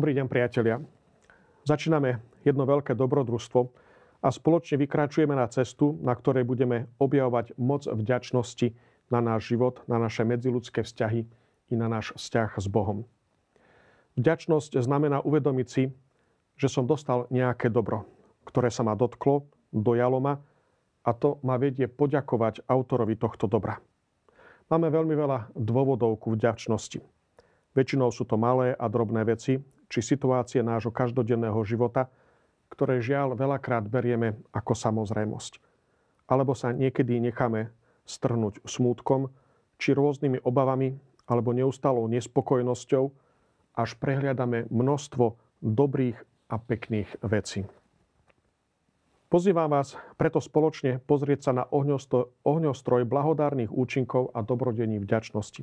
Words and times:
Dobrý 0.00 0.16
deň, 0.16 0.32
priatelia. 0.32 0.80
Začíname 1.68 2.24
jedno 2.40 2.64
veľké 2.64 2.96
dobrodružstvo 2.96 3.60
a 4.24 4.32
spoločne 4.32 4.80
vykračujeme 4.80 5.36
na 5.36 5.44
cestu, 5.44 6.00
na 6.00 6.16
ktorej 6.16 6.48
budeme 6.48 6.88
objavovať 6.96 7.52
moc 7.60 7.84
vďačnosti 7.84 8.72
na 9.12 9.20
náš 9.20 9.52
život, 9.52 9.84
na 9.92 10.00
naše 10.00 10.24
medziludské 10.24 10.88
vzťahy 10.88 11.28
i 11.68 11.74
na 11.76 11.92
náš 11.92 12.16
vzťah 12.16 12.48
s 12.56 12.64
Bohom. 12.72 13.04
Vďačnosť 14.16 14.80
znamená 14.80 15.20
uvedomiť 15.20 15.68
si, 15.68 15.92
že 16.56 16.72
som 16.72 16.88
dostal 16.88 17.28
nejaké 17.28 17.68
dobro, 17.68 18.08
ktoré 18.48 18.72
sa 18.72 18.80
ma 18.80 18.96
dotklo, 18.96 19.52
dojalo 19.68 20.16
ma 20.16 20.40
a 21.04 21.12
to 21.12 21.44
ma 21.44 21.60
vedie 21.60 21.92
poďakovať 21.92 22.64
autorovi 22.64 23.20
tohto 23.20 23.44
dobra. 23.52 23.76
Máme 24.72 24.88
veľmi 24.88 25.12
veľa 25.12 25.52
dôvodov 25.52 26.16
ku 26.24 26.32
vďačnosti. 26.32 27.04
Väčšinou 27.76 28.08
sú 28.08 28.24
to 28.24 28.40
malé 28.40 28.72
a 28.80 28.88
drobné 28.88 29.28
veci, 29.28 29.60
či 29.90 30.00
situácie 30.00 30.62
nášho 30.62 30.94
každodenného 30.94 31.58
života, 31.66 32.06
ktoré 32.70 33.02
žiaľ 33.02 33.34
veľakrát 33.34 33.90
berieme 33.90 34.38
ako 34.54 34.78
samozrejmosť. 34.78 35.58
Alebo 36.30 36.54
sa 36.54 36.70
niekedy 36.70 37.18
necháme 37.18 37.74
strhnúť 38.06 38.62
smútkom, 38.62 39.34
či 39.82 39.90
rôznymi 39.92 40.46
obavami, 40.46 40.94
alebo 41.26 41.50
neustalou 41.50 42.06
nespokojnosťou, 42.06 43.10
až 43.74 43.90
prehliadame 43.98 44.70
množstvo 44.70 45.34
dobrých 45.62 46.18
a 46.50 46.56
pekných 46.58 47.10
vecí. 47.26 47.66
Pozývam 49.30 49.70
vás 49.70 49.94
preto 50.18 50.42
spoločne 50.42 50.98
pozrieť 51.06 51.40
sa 51.50 51.52
na 51.54 51.64
ohňostroj 52.42 53.06
blahodárnych 53.06 53.70
účinkov 53.70 54.34
a 54.34 54.42
dobrodení 54.42 54.98
vďačnosti. 54.98 55.62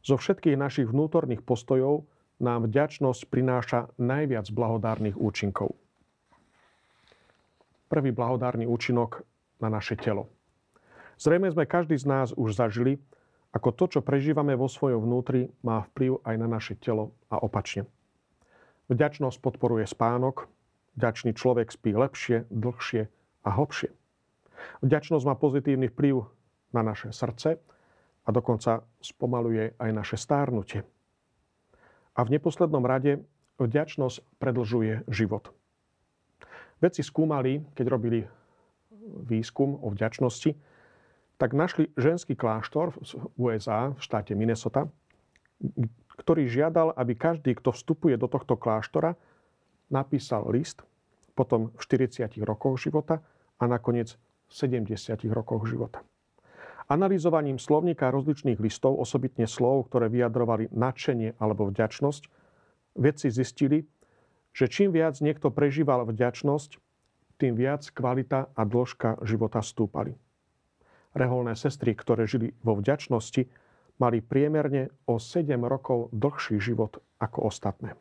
Zo 0.00 0.16
všetkých 0.16 0.56
našich 0.56 0.88
vnútorných 0.88 1.44
postojov 1.44 2.08
nám 2.38 2.70
vďačnosť 2.70 3.26
prináša 3.26 3.90
najviac 3.98 4.50
blahodárnych 4.54 5.18
účinkov. 5.18 5.74
Prvý 7.90 8.14
blahodárny 8.14 8.68
účinok 8.68 9.26
na 9.58 9.68
naše 9.72 9.98
telo. 9.98 10.30
Zrejme 11.18 11.50
sme 11.50 11.66
každý 11.66 11.98
z 11.98 12.06
nás 12.06 12.28
už 12.30 12.54
zažili, 12.54 13.02
ako 13.50 13.74
to, 13.74 13.84
čo 13.98 14.00
prežívame 14.04 14.54
vo 14.54 14.70
svojom 14.70 15.02
vnútri, 15.02 15.50
má 15.64 15.82
vplyv 15.90 16.22
aj 16.22 16.34
na 16.36 16.46
naše 16.46 16.74
telo 16.78 17.16
a 17.32 17.40
opačne. 17.40 17.88
Vďačnosť 18.92 19.40
podporuje 19.40 19.88
spánok, 19.88 20.46
vďačný 20.94 21.34
človek 21.34 21.72
spí 21.72 21.96
lepšie, 21.96 22.46
dlhšie 22.52 23.08
a 23.44 23.48
hlbšie. 23.50 23.90
Vďačnosť 24.84 25.24
má 25.26 25.34
pozitívny 25.34 25.90
vplyv 25.90 26.22
na 26.76 26.82
naše 26.84 27.10
srdce 27.10 27.56
a 28.24 28.28
dokonca 28.28 28.84
spomaluje 29.00 29.74
aj 29.80 29.90
naše 29.90 30.16
stárnutie. 30.20 30.84
A 32.18 32.26
v 32.26 32.34
neposlednom 32.34 32.82
rade 32.82 33.22
vďačnosť 33.62 34.42
predlžuje 34.42 35.06
život. 35.06 35.54
Vedci 36.82 37.06
skúmali, 37.06 37.62
keď 37.78 37.86
robili 37.86 38.26
výskum 39.22 39.78
o 39.78 39.94
vďačnosti, 39.94 40.58
tak 41.38 41.54
našli 41.54 41.94
ženský 41.94 42.34
kláštor 42.34 42.98
v 42.98 43.30
USA, 43.38 43.94
v 43.94 44.00
štáte 44.02 44.34
Minnesota, 44.34 44.90
ktorý 46.18 46.50
žiadal, 46.50 46.90
aby 46.98 47.14
každý, 47.14 47.54
kto 47.54 47.70
vstupuje 47.70 48.18
do 48.18 48.26
tohto 48.26 48.58
kláštora, 48.58 49.14
napísal 49.86 50.50
list, 50.50 50.82
potom 51.38 51.70
v 51.70 51.78
40 51.78 52.34
rokoch 52.42 52.82
života 52.82 53.22
a 53.62 53.64
nakoniec 53.70 54.18
v 54.50 54.52
70 54.82 55.22
rokoch 55.30 55.70
života. 55.70 56.02
Analyzovaním 56.88 57.60
slovníka 57.60 58.08
rozličných 58.08 58.56
listov, 58.56 58.96
osobitne 58.96 59.44
slov, 59.44 59.92
ktoré 59.92 60.08
vyjadrovali 60.08 60.72
nadšenie 60.72 61.36
alebo 61.36 61.68
vďačnosť, 61.68 62.22
vedci 62.96 63.28
zistili, 63.28 63.84
že 64.56 64.72
čím 64.72 64.96
viac 64.96 65.20
niekto 65.20 65.52
prežíval 65.52 66.08
vďačnosť, 66.08 66.80
tým 67.36 67.54
viac 67.60 67.84
kvalita 67.92 68.50
a 68.56 68.62
dĺžka 68.64 69.20
života 69.22 69.60
stúpali. 69.60 70.16
Reholné 71.12 71.60
sestry, 71.60 71.92
ktoré 71.92 72.24
žili 72.24 72.56
vo 72.64 72.80
vďačnosti, 72.80 73.44
mali 74.00 74.24
priemerne 74.24 74.88
o 75.04 75.20
7 75.20 75.44
rokov 75.68 76.08
dlhší 76.16 76.56
život 76.56 77.04
ako 77.20 77.52
ostatné. 77.52 77.94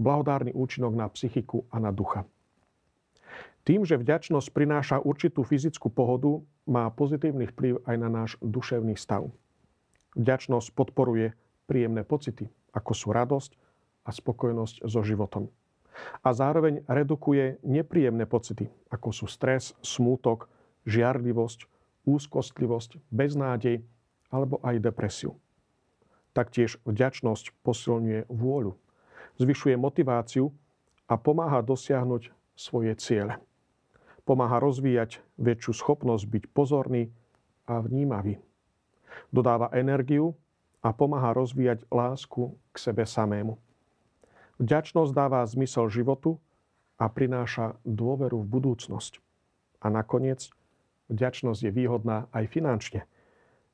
Blahodárny 0.00 0.56
účinok 0.56 0.92
na 0.96 1.08
psychiku 1.12 1.68
a 1.68 1.76
na 1.76 1.92
ducha. 1.92 2.24
Tým, 3.66 3.82
že 3.82 3.98
vďačnosť 3.98 4.54
prináša 4.54 5.02
určitú 5.02 5.42
fyzickú 5.42 5.90
pohodu, 5.90 6.38
má 6.70 6.86
pozitívny 6.86 7.50
vplyv 7.50 7.82
aj 7.82 7.96
na 7.98 8.06
náš 8.06 8.30
duševný 8.38 8.94
stav. 8.94 9.26
Vďačnosť 10.14 10.70
podporuje 10.70 11.34
príjemné 11.66 12.06
pocity, 12.06 12.46
ako 12.70 12.92
sú 12.94 13.10
radosť 13.10 13.58
a 14.06 14.14
spokojnosť 14.14 14.86
so 14.86 15.02
životom. 15.02 15.50
A 16.22 16.30
zároveň 16.30 16.86
redukuje 16.86 17.58
nepríjemné 17.66 18.30
pocity, 18.30 18.70
ako 18.86 19.10
sú 19.10 19.26
stres, 19.26 19.74
smútok, 19.82 20.46
žiarlivosť, 20.86 21.66
úzkostlivosť, 22.06 23.02
beznádej 23.10 23.82
alebo 24.30 24.62
aj 24.62 24.78
depresiu. 24.78 25.34
Taktiež 26.30 26.78
vďačnosť 26.86 27.50
posilňuje 27.66 28.30
vôľu, 28.30 28.78
zvyšuje 29.42 29.74
motiváciu 29.74 30.54
a 31.10 31.18
pomáha 31.18 31.66
dosiahnuť 31.66 32.30
svoje 32.54 32.94
ciele. 32.94 33.42
Pomáha 34.26 34.58
rozvíjať 34.58 35.22
väčšiu 35.38 35.72
schopnosť 35.72 36.24
byť 36.26 36.44
pozorný 36.50 37.14
a 37.70 37.78
vnímavý. 37.78 38.42
Dodáva 39.30 39.70
energiu 39.72 40.34
a 40.82 40.90
pomáha 40.90 41.32
rozvíjať 41.32 41.86
lásku 41.88 42.58
k 42.74 42.76
sebe 42.76 43.06
samému. 43.06 43.56
Vďačnosť 44.58 45.12
dáva 45.14 45.46
zmysel 45.46 45.86
životu 45.88 46.42
a 46.98 47.06
prináša 47.06 47.78
dôveru 47.86 48.42
v 48.42 48.50
budúcnosť. 48.50 49.22
A 49.80 49.86
nakoniec 49.92 50.50
Vďačnosť 51.06 51.60
je 51.62 51.70
výhodná 51.70 52.26
aj 52.34 52.50
finančne. 52.50 53.00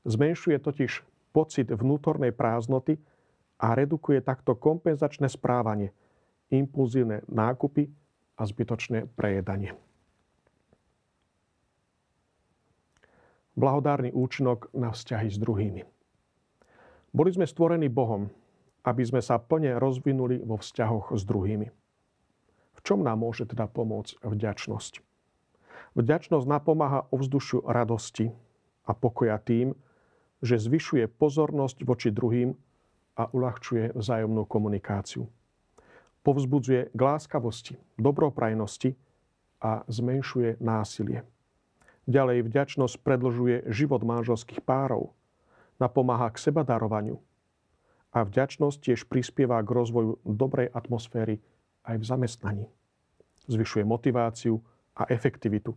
Zmenšuje 0.05 0.61
totiž 0.61 1.01
pocit 1.33 1.73
vnútornej 1.73 2.35
prázdnoty 2.35 3.01
a 3.57 3.73
redukuje 3.73 4.21
takto 4.21 4.53
kompenzačné 4.53 5.33
správanie, 5.33 5.97
impulzívne 6.53 7.25
nákupy 7.31 7.89
a 8.37 8.43
zbytočné 8.45 9.09
prejedanie. 9.17 9.73
Blahodárny 13.53 14.13
účinok 14.17 14.73
na 14.73 14.93
vzťahy 14.93 15.29
s 15.29 15.37
druhými. 15.37 15.83
Boli 17.13 17.31
sme 17.33 17.45
stvorení 17.45 17.93
Bohom, 17.93 18.33
aby 18.83 19.03
sme 19.05 19.21
sa 19.21 19.37
plne 19.37 19.77
rozvinuli 19.77 20.41
vo 20.41 20.57
vzťahoch 20.57 21.13
s 21.13 21.23
druhými. 21.29 21.69
V 22.73 22.81
čom 22.81 23.05
nám 23.05 23.21
môže 23.21 23.45
teda 23.45 23.69
pomôcť 23.69 24.25
vďačnosť? 24.25 25.05
Vďačnosť 25.93 26.47
napomáha 26.49 27.05
ovzdušiu 27.13 27.69
radosti 27.69 28.33
a 28.89 28.97
pokoja 28.97 29.37
tým, 29.37 29.77
že 30.43 30.59
zvyšuje 30.59 31.07
pozornosť 31.07 31.85
voči 31.85 32.09
druhým 32.11 32.57
a 33.15 33.29
uľahčuje 33.29 33.93
vzájomnú 33.93 34.49
komunikáciu. 34.49 35.29
Povzbudzuje 36.25 36.91
k 36.91 37.01
láskavosti, 37.01 37.75
dobroprajnosti 38.01 38.97
a 39.61 39.85
zmenšuje 39.87 40.59
násilie. 40.59 41.23
Ďalej 42.11 42.51
vďačnosť 42.51 42.99
predlžuje 43.07 43.71
život 43.71 44.03
manželských 44.03 44.63
párov, 44.63 45.15
napomáha 45.79 46.31
k 46.35 46.43
sebadarovaniu 46.51 47.23
a 48.13 48.27
vďačnosť 48.27 48.79
tiež 48.83 49.01
prispieva 49.07 49.63
k 49.63 49.71
rozvoju 49.71 50.19
dobrej 50.27 50.69
atmosféry 50.75 51.39
aj 51.87 51.97
v 52.03 52.05
zamestnaní. 52.05 52.67
Zvyšuje 53.47 53.87
motiváciu, 53.87 54.63
a 54.97 55.09
efektivitu. 55.09 55.73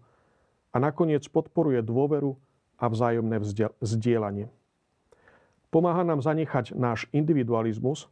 A 0.76 0.80
nakoniec 0.80 1.24
podporuje 1.32 1.80
dôveru 1.80 2.36
a 2.76 2.92
vzájomné 2.92 3.40
vzdielanie. 3.80 4.52
Pomáha 5.72 6.04
nám 6.04 6.20
zanechať 6.20 6.76
náš 6.76 7.08
individualizmus 7.16 8.12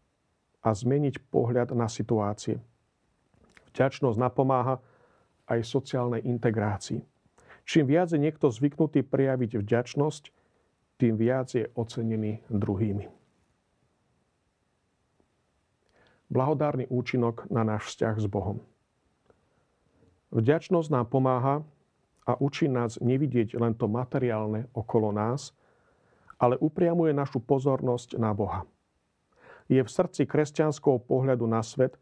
a 0.63 0.71
zmeniť 0.71 1.19
pohľad 1.27 1.75
na 1.75 1.91
situácie. 1.91 2.59
Vďačnosť 3.71 4.17
napomáha 4.19 4.79
aj 5.47 5.59
sociálnej 5.67 6.23
integrácii. 6.23 7.03
Čím 7.63 7.87
viac 7.87 8.11
je 8.11 8.19
niekto 8.19 8.51
zvyknutý 8.51 9.07
prejaviť 9.07 9.59
vďačnosť, 9.59 10.23
tým 10.99 11.15
viac 11.15 11.51
je 11.55 11.67
ocenený 11.73 12.43
druhými. 12.51 13.07
Blahodárny 16.27 16.89
účinok 16.89 17.47
na 17.53 17.61
náš 17.61 17.93
vzťah 17.93 18.15
s 18.19 18.27
Bohom. 18.27 18.57
Vďačnosť 20.33 20.89
nám 20.89 21.05
pomáha 21.13 21.61
a 22.25 22.33
učí 22.39 22.65
nás 22.65 22.97
nevidieť 22.97 23.53
len 23.59 23.77
to 23.77 23.85
materiálne 23.85 24.65
okolo 24.73 25.13
nás, 25.13 25.53
ale 26.41 26.57
upriamuje 26.57 27.13
našu 27.13 27.37
pozornosť 27.37 28.17
na 28.17 28.33
Boha. 28.33 28.65
Je 29.69 29.79
v 29.79 29.87
srdci 29.87 30.27
kresťanského 30.27 30.99
pohľadu 31.05 31.45
na 31.47 31.61
svet, 31.63 31.95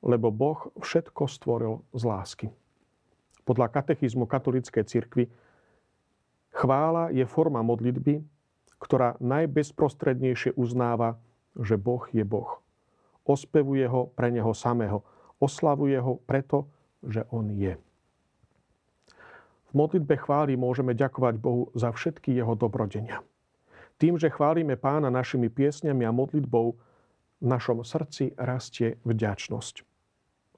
lebo 0.00 0.32
Boh 0.32 0.70
všetko 0.80 1.28
stvoril 1.28 1.82
z 1.92 2.02
lásky. 2.06 2.46
Podľa 3.42 3.66
katechizmu 3.74 4.24
katolíckej 4.30 4.84
cirkvi 4.86 5.24
chvála 6.54 7.10
je 7.10 7.26
forma 7.26 7.62
modlitby, 7.62 8.22
ktorá 8.78 9.18
najbezprostrednejšie 9.22 10.54
uznáva, 10.58 11.18
že 11.58 11.78
Boh 11.78 12.02
je 12.10 12.22
Boh. 12.26 12.58
ospevuje 13.22 13.86
ho 13.86 14.10
pre 14.18 14.34
neho 14.34 14.50
samého, 14.50 15.06
oslavuje 15.38 15.94
ho 15.94 16.18
preto, 16.26 16.66
že 17.06 17.22
on 17.30 17.54
je. 17.54 17.78
V 19.70 19.72
modlitbe 19.78 20.18
chvály 20.18 20.58
môžeme 20.58 20.90
ďakovať 20.92 21.38
Bohu 21.38 21.70
za 21.78 21.94
všetky 21.94 22.34
jeho 22.34 22.58
dobrodenia. 22.58 23.22
Tým, 23.96 24.18
že 24.18 24.34
chválime 24.34 24.74
pána 24.74 25.08
našimi 25.08 25.46
piesňami 25.46 26.02
a 26.02 26.10
modlitbou, 26.10 26.74
v 27.42 27.46
našom 27.50 27.82
srdci 27.82 28.38
rastie 28.38 29.02
vďačnosť. 29.02 29.91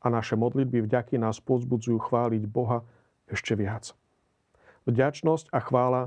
A 0.04 0.12
naše 0.12 0.36
modlitby 0.36 0.84
vďaky 0.84 1.16
nás 1.16 1.40
pozbudzujú 1.40 1.96
chváliť 1.96 2.44
Boha 2.44 2.84
ešte 3.24 3.56
viac. 3.56 3.96
Vďačnosť 4.84 5.48
a 5.48 5.58
chvála 5.64 6.02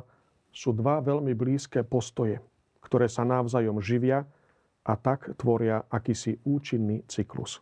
sú 0.53 0.69
dva 0.69 1.01
veľmi 1.01 1.33
blízke 1.33 1.81
postoje, 1.81 2.37
ktoré 2.85 3.09
sa 3.09 3.25
navzájom 3.25 3.81
živia 3.81 4.29
a 4.85 4.93
tak 4.93 5.33
tvoria 5.35 5.81
akýsi 5.89 6.37
účinný 6.45 7.03
cyklus. 7.09 7.59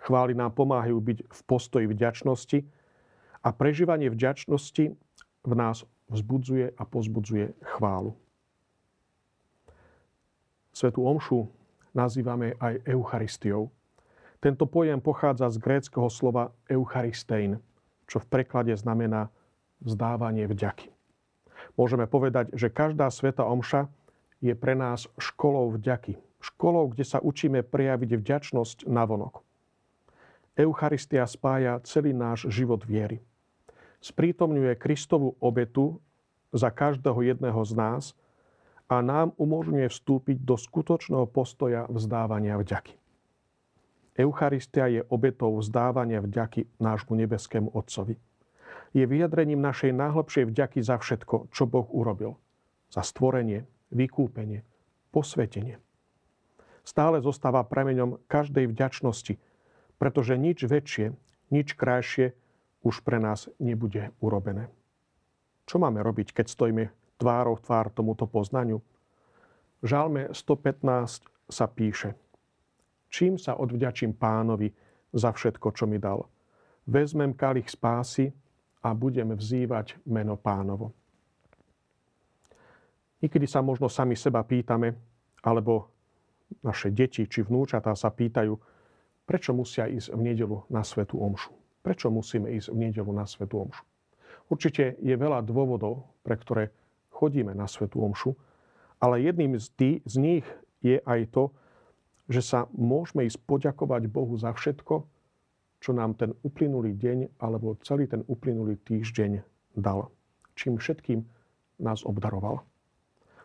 Chvály 0.00 0.36
nám 0.36 0.52
pomáhajú 0.56 0.96
byť 1.00 1.18
v 1.28 1.40
postoji 1.44 1.88
vďačnosti 1.88 2.64
a 3.40 3.48
prežívanie 3.52 4.12
vďačnosti 4.12 4.92
v 5.40 5.52
nás 5.56 5.88
vzbudzuje 6.12 6.76
a 6.76 6.82
pozbudzuje 6.84 7.56
chválu. 7.76 8.12
Svetú 10.70 11.04
omšu 11.04 11.48
nazývame 11.96 12.54
aj 12.60 12.84
Eucharistiou. 12.86 13.72
Tento 14.40 14.64
pojem 14.64 15.00
pochádza 15.04 15.52
z 15.52 15.60
gréckého 15.60 16.08
slova 16.08 16.56
eucharistein, 16.68 17.60
čo 18.08 18.18
v 18.24 18.26
preklade 18.28 18.72
znamená 18.72 19.28
vzdávanie 19.84 20.48
vďaky. 20.48 20.88
Môžeme 21.76 22.08
povedať, 22.08 22.48
že 22.56 22.72
každá 22.72 23.12
sveta 23.12 23.44
omša 23.44 23.92
je 24.40 24.56
pre 24.56 24.72
nás 24.72 25.04
školou 25.20 25.76
vďaky. 25.76 26.16
Školou, 26.40 26.88
kde 26.88 27.04
sa 27.04 27.20
učíme 27.20 27.60
prejaviť 27.60 28.16
vďačnosť 28.16 28.88
na 28.88 29.04
vonok. 29.04 29.44
Eucharistia 30.56 31.28
spája 31.28 31.84
celý 31.84 32.16
náš 32.16 32.48
život 32.48 32.80
viery. 32.88 33.20
Sprítomňuje 34.00 34.72
Kristovu 34.80 35.36
obetu 35.36 36.00
za 36.56 36.72
každého 36.72 37.20
jedného 37.20 37.60
z 37.60 37.72
nás– 37.76 38.04
a 38.90 38.98
nám 38.98 39.30
umožňuje 39.38 39.86
vstúpiť 39.86 40.42
do 40.42 40.58
skutočného 40.58 41.30
postoja 41.30 41.86
vzdávania 41.86 42.58
vďaky. 42.58 42.99
Eucharistia 44.20 44.86
je 44.92 45.00
obetou 45.08 45.56
vzdávania 45.56 46.20
vďaky 46.20 46.68
nášmu 46.76 47.16
nebeskému 47.16 47.72
Otcovi. 47.72 48.20
Je 48.92 49.06
vyjadrením 49.06 49.62
našej 49.64 49.96
najhlbšej 49.96 50.44
vďaky 50.52 50.80
za 50.84 51.00
všetko, 51.00 51.48
čo 51.48 51.64
Boh 51.64 51.88
urobil. 51.88 52.36
Za 52.92 53.00
stvorenie, 53.00 53.64
vykúpenie, 53.94 54.66
posvetenie. 55.14 55.78
Stále 56.84 57.22
zostáva 57.22 57.62
premeňom 57.64 58.18
každej 58.26 58.66
vďačnosti, 58.68 59.38
pretože 59.96 60.34
nič 60.36 60.66
väčšie, 60.66 61.14
nič 61.54 61.78
krajšie 61.78 62.34
už 62.82 63.04
pre 63.06 63.22
nás 63.22 63.48
nebude 63.62 64.10
urobené. 64.18 64.68
Čo 65.70 65.78
máme 65.78 66.02
robiť, 66.02 66.34
keď 66.34 66.46
stojíme 66.50 66.84
tvárou 67.20 67.60
tvár 67.60 67.92
tomuto 67.92 68.24
poznaniu. 68.26 68.82
V 69.80 69.86
žalme 69.86 70.32
115 70.32 71.28
sa 71.52 71.66
píše 71.68 72.16
Čím 73.10 73.36
sa 73.36 73.58
odvďačím 73.58 74.14
pánovi 74.14 74.70
za 75.10 75.34
všetko, 75.34 75.74
čo 75.74 75.84
mi 75.90 75.98
dal? 75.98 76.22
Vezmem 76.86 77.34
kalich 77.34 77.66
spásy 77.66 78.30
a 78.80 78.94
budem 78.94 79.34
vzývať 79.34 79.98
meno 80.06 80.38
pánovo. 80.38 80.94
Niekedy 83.20 83.44
sa 83.44 83.60
možno 83.60 83.90
sami 83.92 84.16
seba 84.16 84.40
pýtame, 84.40 84.96
alebo 85.44 85.92
naše 86.64 86.88
deti 86.88 87.28
či 87.28 87.44
vnúčatá 87.44 87.92
sa 87.92 88.08
pýtajú, 88.08 88.56
prečo 89.28 89.52
musia 89.52 89.84
ísť 89.86 90.16
v 90.16 90.20
nedelu 90.32 90.56
na 90.72 90.80
Svetú 90.80 91.20
Omšu. 91.20 91.52
Prečo 91.84 92.08
musíme 92.08 92.48
ísť 92.56 92.72
v 92.72 92.78
nedelu 92.88 93.10
na 93.12 93.28
Svetú 93.28 93.60
Omšu? 93.60 93.84
Určite 94.50 94.98
je 94.98 95.14
veľa 95.14 95.44
dôvodov, 95.44 96.10
pre 96.24 96.34
ktoré 96.34 96.74
chodíme 97.12 97.52
na 97.52 97.68
Svetú 97.68 98.02
Omšu, 98.02 98.34
ale 98.98 99.22
jedným 99.22 99.60
z, 99.60 99.68
tých, 99.76 99.96
z 100.08 100.14
nich 100.18 100.46
je 100.80 100.98
aj 101.04 101.30
to, 101.30 101.52
že 102.30 102.40
sa 102.46 102.70
môžeme 102.78 103.26
ísť 103.26 103.42
poďakovať 103.42 104.06
Bohu 104.06 104.38
za 104.38 104.54
všetko, 104.54 105.02
čo 105.82 105.90
nám 105.90 106.14
ten 106.14 106.30
uplynulý 106.46 106.94
deň 106.94 107.42
alebo 107.42 107.74
celý 107.82 108.06
ten 108.06 108.22
uplynulý 108.30 108.78
týždeň 108.86 109.42
dal. 109.74 110.14
Čím 110.54 110.78
všetkým 110.78 111.26
nás 111.82 112.06
obdaroval. 112.06 112.62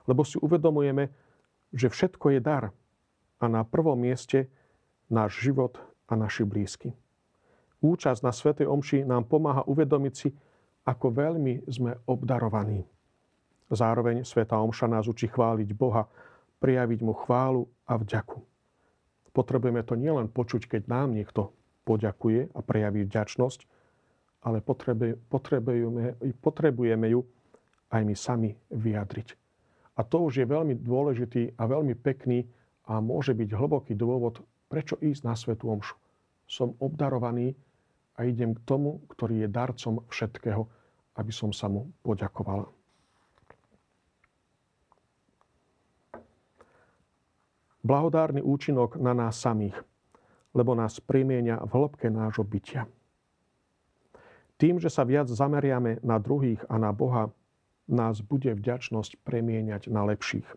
Lebo 0.05 0.21
si 0.21 0.37
uvedomujeme, 0.37 1.09
že 1.73 1.89
všetko 1.89 2.37
je 2.37 2.39
dar 2.43 2.69
a 3.41 3.45
na 3.49 3.65
prvom 3.65 3.97
mieste 3.97 4.51
náš 5.09 5.41
život 5.41 5.81
a 6.05 6.13
naši 6.13 6.45
blízky. 6.45 6.93
Účasť 7.81 8.21
na 8.21 8.29
Svetej 8.29 8.69
Omši 8.69 9.01
nám 9.01 9.25
pomáha 9.25 9.65
uvedomiť 9.65 10.13
si, 10.13 10.29
ako 10.85 11.09
veľmi 11.09 11.65
sme 11.65 11.97
obdarovaní. 12.05 12.85
Zároveň 13.73 14.21
Sveta 14.21 14.61
Omša 14.61 14.85
nás 14.85 15.09
učí 15.09 15.25
chváliť 15.25 15.73
Boha, 15.73 16.05
prijaviť 16.61 16.99
Mu 17.01 17.17
chválu 17.17 17.65
a 17.89 17.97
vďaku. 17.97 18.54
Potrebujeme 19.35 19.83
to 19.83 19.99
nielen 19.99 20.31
počuť, 20.31 20.71
keď 20.71 20.87
nám 20.87 21.11
niekto 21.11 21.51
poďakuje 21.83 22.55
a 22.55 22.59
prejaví 22.63 23.03
vďačnosť, 23.03 23.59
ale 24.47 24.63
potrebujeme, 24.63 26.15
potrebujeme 26.39 27.07
ju 27.11 27.21
aj 27.91 28.01
my 28.07 28.15
sami 28.15 28.55
vyjadriť. 28.71 29.35
A 29.95 30.01
to 30.07 30.23
už 30.23 30.39
je 30.39 30.47
veľmi 30.47 30.79
dôležitý 30.79 31.59
a 31.59 31.67
veľmi 31.67 31.99
pekný 31.99 32.47
a 32.87 33.03
môže 33.03 33.35
byť 33.35 33.49
hlboký 33.51 33.93
dôvod, 33.95 34.39
prečo 34.71 34.95
ísť 35.03 35.21
na 35.27 35.35
Svetú 35.35 35.67
Omšu. 35.71 35.95
Som 36.47 36.77
obdarovaný 36.79 37.55
a 38.15 38.23
idem 38.23 38.55
k 38.55 38.63
tomu, 38.63 39.03
ktorý 39.11 39.43
je 39.43 39.49
darcom 39.51 40.03
všetkého, 40.07 40.63
aby 41.19 41.31
som 41.31 41.51
sa 41.51 41.67
mu 41.67 41.91
poďakovala. 42.05 42.67
Blahodárny 47.85 48.41
účinok 48.41 48.97
na 48.97 49.13
nás 49.13 49.37
samých, 49.37 49.77
lebo 50.57 50.73
nás 50.73 50.97
primienia 50.97 51.61
v 51.61 51.69
hĺbke 51.69 52.09
nášho 52.09 52.41
bytia. 52.41 52.89
Tým, 54.57 54.81
že 54.81 54.89
sa 54.89 55.05
viac 55.05 55.29
zameriame 55.29 56.01
na 56.01 56.17
druhých 56.17 56.65
a 56.65 56.81
na 56.81 56.89
Boha, 56.89 57.29
nás 57.85 58.25
bude 58.25 58.49
vďačnosť 58.49 59.21
premieňať 59.21 59.93
na 59.93 60.01
lepších. 60.09 60.47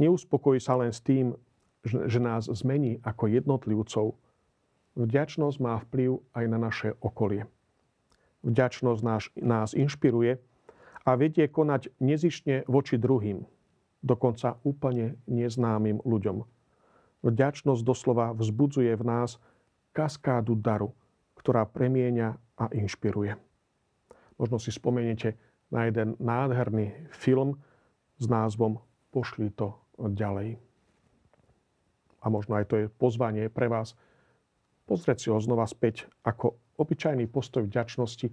Neuspokojí 0.00 0.56
sa 0.56 0.80
len 0.80 0.88
s 0.88 1.04
tým, 1.04 1.36
že 1.84 2.16
nás 2.16 2.48
zmení 2.48 3.04
ako 3.04 3.28
jednotlivcov. 3.28 4.16
Vďačnosť 4.96 5.56
má 5.60 5.76
vplyv 5.84 6.24
aj 6.32 6.44
na 6.48 6.56
naše 6.58 6.96
okolie. 7.04 7.44
Vďačnosť 8.40 9.00
nás, 9.44 9.76
inšpiruje 9.76 10.40
a 11.04 11.10
vedie 11.20 11.44
konať 11.44 11.92
nezišne 12.00 12.64
voči 12.64 12.96
druhým, 12.96 13.44
dokonca 14.04 14.60
úplne 14.68 15.16
neznámym 15.24 16.04
ľuďom. 16.04 16.44
Vďačnosť 17.24 17.80
doslova 17.80 18.36
vzbudzuje 18.36 18.92
v 19.00 19.04
nás 19.08 19.40
kaskádu 19.96 20.60
daru, 20.60 20.92
ktorá 21.40 21.64
premieňa 21.64 22.36
a 22.60 22.68
inšpiruje. 22.76 23.32
Možno 24.36 24.60
si 24.60 24.68
spomeniete 24.68 25.40
na 25.72 25.88
jeden 25.88 26.20
nádherný 26.20 27.08
film 27.16 27.56
s 28.20 28.28
názvom 28.28 28.76
Pošli 29.08 29.48
to 29.56 29.72
ďalej. 29.96 30.60
A 32.20 32.26
možno 32.28 32.60
aj 32.60 32.68
to 32.68 32.74
je 32.84 32.86
pozvanie 32.92 33.48
pre 33.48 33.72
vás 33.72 33.96
pozrieť 34.84 35.18
si 35.18 35.28
ho 35.32 35.40
znova 35.40 35.64
späť, 35.64 36.04
ako 36.24 36.56
obyčajný 36.76 37.24
postoj 37.28 37.64
vďačnosti 37.64 38.28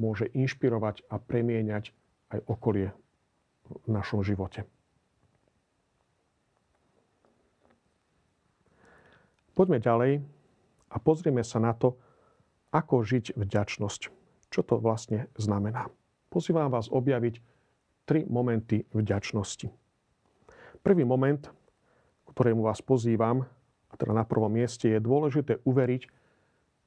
môže 0.00 0.32
inšpirovať 0.32 1.04
a 1.12 1.20
premieňať 1.20 1.92
aj 2.32 2.40
okolie 2.48 2.88
v 3.68 3.88
našom 3.90 4.24
živote. 4.24 4.64
Poďme 9.60 9.76
ďalej 9.76 10.24
a 10.88 10.96
pozrieme 10.96 11.44
sa 11.44 11.60
na 11.60 11.76
to, 11.76 12.00
ako 12.72 13.04
žiť 13.04 13.36
vďačnosť. 13.36 14.00
Čo 14.48 14.60
to 14.64 14.80
vlastne 14.80 15.28
znamená? 15.36 15.92
Pozývam 16.32 16.72
vás 16.72 16.88
objaviť 16.88 17.44
tri 18.08 18.24
momenty 18.24 18.88
vďačnosti. 18.96 19.68
Prvý 20.80 21.04
moment, 21.04 21.44
ktorému 22.32 22.64
vás 22.64 22.80
pozývam, 22.80 23.44
a 23.92 23.94
teda 24.00 24.16
na 24.16 24.24
prvom 24.24 24.48
mieste, 24.48 24.88
je 24.88 24.96
dôležité 24.96 25.60
uveriť, 25.68 26.08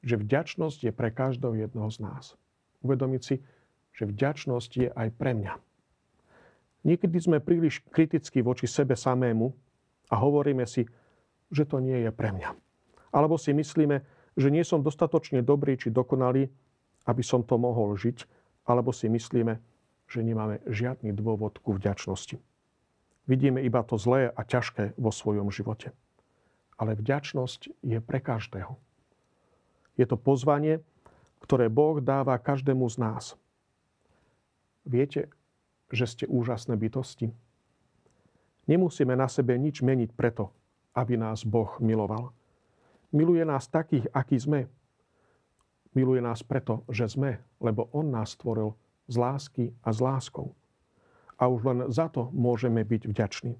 že 0.02 0.18
vďačnosť 0.18 0.90
je 0.90 0.90
pre 0.90 1.14
každého 1.14 1.54
jedného 1.54 1.86
z 1.94 2.02
nás. 2.02 2.34
Uvedomiť 2.82 3.22
si, 3.22 3.38
že 3.94 4.10
vďačnosť 4.10 4.70
je 4.74 4.88
aj 4.90 5.14
pre 5.14 5.30
mňa. 5.30 5.62
Niekedy 6.82 7.22
sme 7.22 7.38
príliš 7.38 7.86
kritickí 7.94 8.42
voči 8.42 8.66
sebe 8.66 8.98
samému 8.98 9.54
a 10.10 10.18
hovoríme 10.18 10.66
si, 10.66 10.90
že 11.54 11.70
to 11.70 11.78
nie 11.78 12.02
je 12.02 12.10
pre 12.10 12.34
mňa. 12.34 12.63
Alebo 13.14 13.38
si 13.38 13.54
myslíme, 13.54 14.02
že 14.34 14.50
nie 14.50 14.66
som 14.66 14.82
dostatočne 14.82 15.46
dobrý 15.46 15.78
či 15.78 15.94
dokonalý, 15.94 16.50
aby 17.06 17.22
som 17.22 17.46
to 17.46 17.54
mohol 17.54 17.94
žiť, 17.94 18.26
alebo 18.66 18.90
si 18.90 19.06
myslíme, 19.06 19.62
že 20.10 20.26
nemáme 20.26 20.58
žiadny 20.66 21.14
dôvod 21.14 21.62
ku 21.62 21.78
vďačnosti. 21.78 22.42
Vidíme 23.30 23.62
iba 23.62 23.86
to 23.86 23.94
zlé 23.96 24.34
a 24.34 24.40
ťažké 24.42 24.98
vo 24.98 25.14
svojom 25.14 25.48
živote. 25.54 25.94
ale 26.78 26.98
vďačnosť 26.98 27.70
je 27.82 27.98
pre 28.02 28.18
každého. 28.18 28.74
Je 29.94 30.06
to 30.06 30.18
pozvanie, 30.18 30.82
ktoré 31.38 31.70
Boh 31.70 32.02
dáva 32.02 32.34
každému 32.40 32.88
z 32.90 32.96
nás. 32.98 33.24
Viete, 34.82 35.30
že 35.94 36.04
ste 36.08 36.24
úžasné 36.26 36.74
bytosti? 36.74 37.30
Nemusíme 38.66 39.14
na 39.14 39.28
sebe 39.30 39.54
nič 39.54 39.84
meniť 39.84 40.16
preto, 40.16 40.50
aby 40.96 41.14
nás 41.14 41.46
Boh 41.46 41.70
miloval. 41.78 42.32
Miluje 43.14 43.46
nás 43.46 43.70
takých, 43.70 44.10
akí 44.10 44.34
sme. 44.34 44.66
Miluje 45.94 46.18
nás 46.18 46.42
preto, 46.42 46.82
že 46.90 47.06
sme, 47.06 47.38
lebo 47.62 47.86
On 47.94 48.02
nás 48.02 48.34
stvoril 48.34 48.74
z 49.06 49.14
lásky 49.14 49.64
a 49.86 49.94
s 49.94 50.02
láskou. 50.02 50.50
A 51.38 51.46
už 51.46 51.62
len 51.62 51.78
za 51.94 52.10
to 52.10 52.34
môžeme 52.34 52.82
byť 52.82 53.06
vďační. 53.06 53.54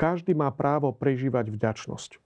Každý 0.00 0.32
má 0.32 0.48
právo 0.48 0.96
prežívať 0.96 1.52
vďačnosť. 1.52 2.16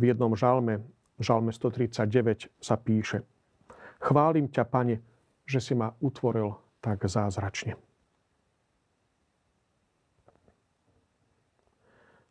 V 0.00 0.02
jednom 0.08 0.32
žalme, 0.32 0.80
žalme 1.20 1.52
139 1.52 2.48
sa 2.56 2.80
píše 2.80 3.20
Chválim 4.00 4.48
ťa, 4.48 4.64
Pane, 4.64 4.96
že 5.44 5.60
si 5.60 5.72
ma 5.76 5.92
utvoril 6.00 6.56
tak 6.80 7.04
zázračne. 7.04 7.76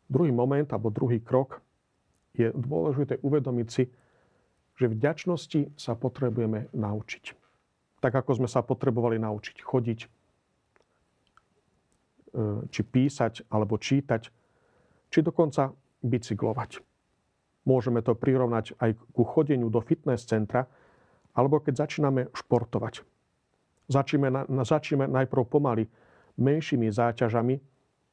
Druhý 0.06 0.30
moment 0.30 0.70
alebo 0.70 0.94
druhý 0.94 1.18
krok 1.18 1.58
je 2.36 2.48
dôležité 2.52 3.18
uvedomiť 3.24 3.68
si, 3.68 3.88
že 4.76 4.92
vďačnosti 4.92 5.72
sa 5.80 5.96
potrebujeme 5.96 6.68
naučiť. 6.76 7.24
Tak 8.04 8.12
ako 8.12 8.44
sme 8.44 8.48
sa 8.48 8.60
potrebovali 8.60 9.16
naučiť 9.16 9.56
chodiť, 9.64 10.00
e, 10.04 10.08
či 12.68 12.80
písať, 12.84 13.48
alebo 13.48 13.80
čítať, 13.80 14.22
či 15.08 15.18
dokonca 15.24 15.72
bicyklovať. 16.04 16.84
Môžeme 17.66 18.04
to 18.04 18.14
prirovnať 18.14 18.78
aj 18.78 18.94
ku 19.16 19.24
chodeniu 19.24 19.72
do 19.72 19.80
fitness 19.80 20.28
centra, 20.28 20.68
alebo 21.34 21.58
keď 21.58 21.88
začíname 21.88 22.28
športovať. 22.36 23.02
Začíme, 23.86 24.28
na, 24.30 24.42
začíme 24.46 25.08
najprv 25.08 25.42
pomaly 25.46 25.88
menšími 26.36 26.90
záťažami 26.92 27.56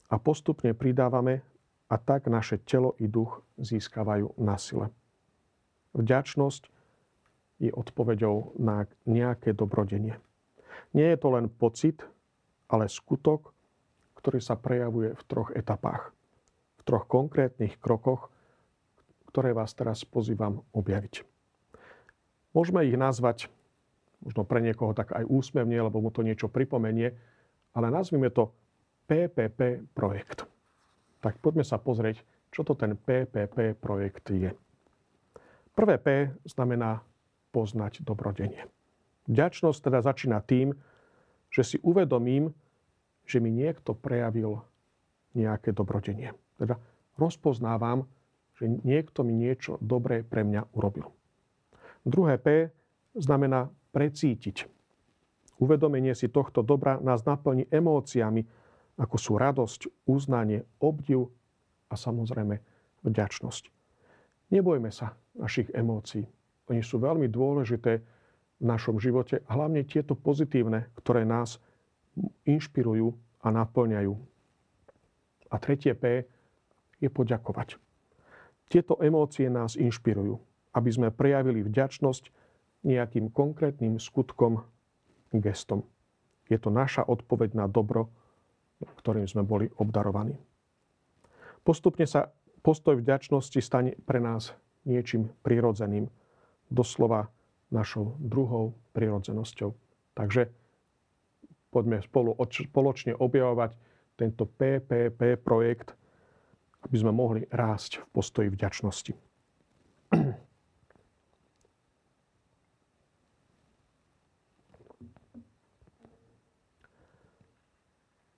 a 0.10 0.16
postupne 0.18 0.72
pridávame 0.74 1.42
a 1.90 1.96
tak 2.00 2.32
naše 2.32 2.58
telo 2.64 2.96
i 2.98 3.06
duch 3.06 3.44
získavajú 3.60 4.40
na 4.40 4.56
sile. 4.58 4.90
Vďačnosť 5.94 6.64
je 7.62 7.72
odpoveďou 7.72 8.58
na 8.58 8.90
nejaké 9.06 9.54
dobrodenie. 9.54 10.18
Nie 10.98 11.14
je 11.14 11.22
to 11.22 11.30
len 11.38 11.48
pocit, 11.48 12.02
ale 12.66 12.90
skutok, 12.90 13.54
ktorý 14.18 14.42
sa 14.42 14.58
prejavuje 14.58 15.14
v 15.14 15.24
troch 15.30 15.54
etapách. 15.54 16.10
V 16.80 16.84
troch 16.84 17.06
konkrétnych 17.06 17.78
krokoch, 17.78 18.34
ktoré 19.30 19.54
vás 19.54 19.72
teraz 19.78 20.02
pozývam 20.04 20.66
objaviť. 20.74 21.24
Môžeme 22.54 22.86
ich 22.86 22.98
nazvať, 22.98 23.50
možno 24.22 24.46
pre 24.46 24.62
niekoho 24.62 24.94
tak 24.94 25.14
aj 25.14 25.26
úsmevne, 25.26 25.78
lebo 25.78 26.02
mu 26.02 26.10
to 26.14 26.22
niečo 26.22 26.50
pripomenie, 26.50 27.14
ale 27.74 27.88
nazvime 27.90 28.30
to 28.30 28.54
PPP 29.10 29.90
projekt 29.94 30.53
tak 31.24 31.40
poďme 31.40 31.64
sa 31.64 31.80
pozrieť, 31.80 32.20
čo 32.52 32.68
to 32.68 32.76
ten 32.76 33.00
PPP 33.00 33.80
projekt 33.80 34.28
je. 34.28 34.52
Prvé 35.72 35.96
P 35.98 36.08
znamená 36.44 37.00
poznať 37.56 38.04
dobrodenie. 38.04 38.68
Vďačnosť 39.32 39.80
teda 39.80 40.04
začína 40.04 40.44
tým, 40.44 40.76
že 41.48 41.64
si 41.64 41.78
uvedomím, 41.80 42.52
že 43.24 43.40
mi 43.40 43.56
niekto 43.56 43.96
prejavil 43.96 44.60
nejaké 45.32 45.72
dobrodenie. 45.72 46.36
Teda 46.60 46.76
rozpoznávam, 47.16 48.06
že 48.60 48.70
niekto 48.84 49.24
mi 49.24 49.34
niečo 49.34 49.80
dobré 49.80 50.22
pre 50.22 50.44
mňa 50.44 50.76
urobil. 50.76 51.10
Druhé 52.04 52.36
P 52.38 52.70
znamená 53.16 53.72
precítiť. 53.96 54.68
Uvedomenie 55.62 56.12
si 56.18 56.28
tohto 56.28 56.66
dobra 56.66 57.00
nás 57.00 57.24
naplní 57.24 57.70
emóciami, 57.72 58.44
ako 58.98 59.16
sú 59.18 59.38
radosť, 59.38 60.06
uznanie, 60.06 60.66
obdiv 60.78 61.30
a 61.90 61.96
samozrejme 61.98 62.62
vďačnosť. 63.02 63.64
Nebojme 64.54 64.94
sa 64.94 65.18
našich 65.34 65.70
emócií. 65.74 66.30
Oni 66.70 66.86
sú 66.86 67.02
veľmi 67.02 67.28
dôležité 67.28 68.00
v 68.62 68.64
našom 68.64 69.02
živote, 69.02 69.44
hlavne 69.50 69.84
tieto 69.84 70.16
pozitívne, 70.16 70.94
ktoré 70.96 71.26
nás 71.26 71.60
inšpirujú 72.46 73.12
a 73.44 73.48
naplňajú. 73.52 74.14
A 75.52 75.56
tretie 75.60 75.94
P 75.98 76.24
je 77.02 77.10
poďakovať. 77.12 77.76
Tieto 78.72 78.98
emócie 79.04 79.52
nás 79.52 79.76
inšpirujú, 79.76 80.40
aby 80.74 80.90
sme 80.90 81.12
prejavili 81.12 81.66
vďačnosť 81.66 82.32
nejakým 82.88 83.30
konkrétnym 83.30 84.00
skutkom, 84.00 84.64
gestom. 85.34 85.84
Je 86.48 86.60
to 86.62 86.70
naša 86.70 87.04
odpoveď 87.04 87.58
na 87.58 87.66
dobro, 87.66 88.12
ktorým 88.86 89.28
sme 89.28 89.44
boli 89.44 89.68
obdarovaní. 89.80 90.36
Postupne 91.64 92.04
sa 92.04 92.32
postoj 92.64 93.00
vďačnosti 93.00 93.60
stane 93.64 93.96
pre 94.04 94.20
nás 94.20 94.52
niečím 94.84 95.32
prirodzeným, 95.44 96.12
doslova 96.68 97.32
našou 97.72 98.16
druhou 98.20 98.76
prirodzenosťou. 98.94 99.72
Takže 100.14 100.52
poďme 101.74 102.04
spolu 102.06 102.38
spoločne 102.38 103.18
objavovať 103.18 103.74
tento 104.14 104.46
PPP 104.46 105.42
projekt, 105.42 105.98
aby 106.86 106.96
sme 107.00 107.16
mohli 107.16 107.48
rásť 107.50 108.04
v 108.04 108.06
postoji 108.14 108.48
vďačnosti. 108.54 109.33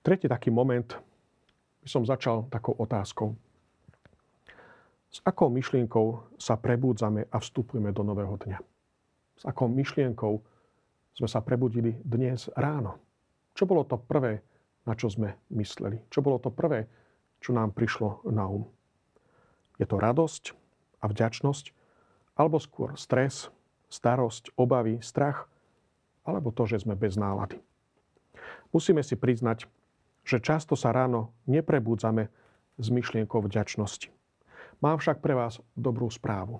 Tretí 0.05 0.29
taký 0.29 0.53
moment 0.53 0.85
by 1.81 1.89
som 1.89 2.05
začal 2.05 2.45
takou 2.53 2.77
otázkou. 2.77 3.33
S 5.09 5.17
akou 5.25 5.49
myšlienkou 5.49 6.37
sa 6.37 6.61
prebúdzame 6.61 7.25
a 7.25 7.41
vstupujeme 7.41 7.89
do 7.89 8.05
nového 8.05 8.37
dňa? 8.37 8.61
S 9.41 9.43
akou 9.49 9.65
myšlienkou 9.65 10.45
sme 11.17 11.25
sa 11.25 11.41
prebudili 11.41 11.97
dnes 12.05 12.53
ráno? 12.53 13.01
Čo 13.57 13.65
bolo 13.65 13.81
to 13.81 13.97
prvé, 13.97 14.45
na 14.85 14.93
čo 14.93 15.09
sme 15.09 15.41
mysleli? 15.49 15.97
Čo 16.13 16.21
bolo 16.21 16.37
to 16.37 16.53
prvé, 16.53 16.85
čo 17.41 17.57
nám 17.57 17.73
prišlo 17.73 18.29
na 18.29 18.45
um? 18.45 18.69
Je 19.81 19.89
to 19.89 19.97
radosť 19.97 20.53
a 21.01 21.09
vďačnosť? 21.09 21.73
Alebo 22.37 22.61
skôr 22.61 22.93
stres, 22.93 23.49
starosť, 23.89 24.53
obavy, 24.53 25.01
strach? 25.01 25.49
Alebo 26.21 26.53
to, 26.53 26.69
že 26.69 26.85
sme 26.85 26.93
bez 26.93 27.17
nálady? 27.17 27.57
Musíme 28.69 29.01
si 29.01 29.17
priznať, 29.17 29.65
že 30.25 30.41
často 30.41 30.73
sa 30.73 30.89
ráno 30.89 31.37
neprebúdzame 31.45 32.27
s 32.81 32.87
myšlienkou 32.89 33.39
vďačnosti. 33.45 34.09
Mám 34.81 34.99
však 34.99 35.23
pre 35.23 35.37
vás 35.37 35.61
dobrú 35.77 36.11
správu. 36.11 36.59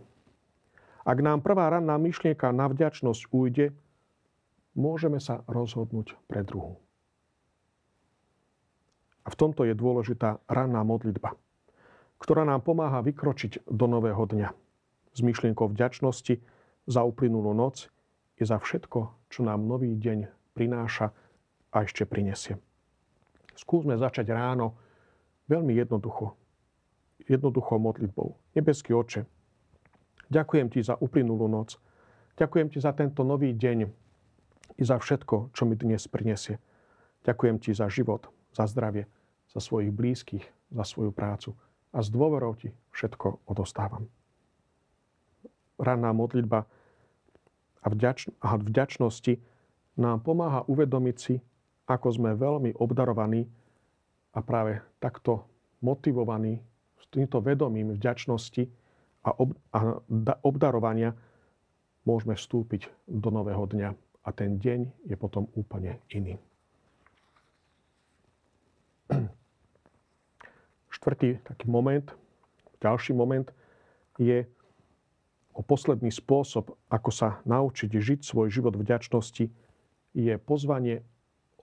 Ak 1.05 1.21
nám 1.21 1.41
prvá 1.41 1.69
ranná 1.69 1.97
myšlienka 1.99 2.49
na 2.53 2.69
vďačnosť 2.71 3.29
ujde, 3.29 3.75
môžeme 4.77 5.19
sa 5.19 5.41
rozhodnúť 5.49 6.17
pre 6.29 6.41
druhú. 6.41 6.79
A 9.25 9.33
v 9.33 9.35
tomto 9.37 9.65
je 9.65 9.73
dôležitá 9.73 10.37
ranná 10.45 10.85
modlitba, 10.85 11.33
ktorá 12.21 12.45
nám 12.45 12.61
pomáha 12.61 13.01
vykročiť 13.01 13.65
do 13.65 13.85
nového 13.89 14.21
dňa 14.21 14.49
s 15.15 15.19
myšlienkou 15.23 15.71
vďačnosti 15.73 16.41
za 16.85 17.01
uplynulú 17.01 17.53
noc 17.57 17.89
i 18.37 18.43
za 18.45 18.61
všetko, 18.61 19.29
čo 19.31 19.39
nám 19.41 19.65
nový 19.65 19.97
deň 19.97 20.29
prináša 20.53 21.09
a 21.73 21.77
ešte 21.83 22.05
prinesie. 22.05 22.61
Skúsme 23.55 23.95
začať 23.95 24.29
ráno 24.31 24.75
veľmi 25.47 25.71
jednoducho. 25.75 26.35
Jednoduchou 27.25 27.79
modlitbou. 27.79 28.35
Nebeský 28.53 28.91
oče, 28.93 29.25
ďakujem 30.29 30.67
ti 30.69 30.83
za 30.83 30.99
uplynulú 30.99 31.47
noc. 31.47 31.79
Ďakujem 32.35 32.67
ti 32.67 32.83
za 32.83 32.91
tento 32.91 33.23
nový 33.23 33.55
deň 33.55 33.87
i 34.75 34.83
za 34.83 34.99
všetko, 34.99 35.55
čo 35.55 35.63
mi 35.63 35.79
dnes 35.79 36.03
prinesie. 36.11 36.59
Ďakujem 37.23 37.57
ti 37.63 37.71
za 37.71 37.87
život, 37.87 38.27
za 38.51 38.67
zdravie, 38.67 39.07
za 39.49 39.63
svojich 39.63 39.95
blízkych, 39.95 40.45
za 40.75 40.83
svoju 40.83 41.15
prácu. 41.15 41.55
A 41.95 42.03
s 42.03 42.11
dôverou 42.11 42.59
ti 42.59 42.75
všetko 42.91 43.47
odostávam. 43.47 44.11
Ranná 45.79 46.11
modlitba 46.11 46.67
a, 47.79 47.87
vďač- 47.87 48.35
vďačnosti 48.43 49.39
nám 49.95 50.19
pomáha 50.27 50.67
uvedomiť 50.67 51.15
si, 51.15 51.35
ako 51.85 52.07
sme 52.11 52.33
veľmi 52.33 52.75
obdarovaní 52.77 53.45
a 54.33 54.39
práve 54.41 54.81
takto 54.99 55.45
motivovaní 55.79 56.59
s 56.97 57.05
týmto 57.13 57.39
vedomím 57.39 57.93
vďačnosti 57.93 58.67
a, 59.25 59.29
ob, 59.37 59.53
a 59.71 60.01
obdarovania 60.41 61.13
môžeme 62.05 62.33
vstúpiť 62.37 62.89
do 63.09 63.29
nového 63.29 63.65
dňa. 63.69 63.89
A 64.25 64.33
ten 64.33 64.57
deň 64.57 65.05
je 65.05 65.15
potom 65.17 65.45
úplne 65.53 66.01
iný. 66.09 66.41
Štvrtý 70.95 71.37
taký 71.45 71.69
moment 71.69 72.09
Ďalší 72.85 73.17
moment 73.17 73.49
je 74.21 74.45
o 75.57 75.61
posledný 75.65 76.13
spôsob, 76.13 76.77
ako 76.91 77.09
sa 77.09 77.41
naučiť 77.49 77.89
žiť 77.89 78.19
svoj 78.21 78.53
život 78.53 78.77
vďačnosti, 78.77 79.49
je 80.13 80.33
pozvanie 80.37 81.01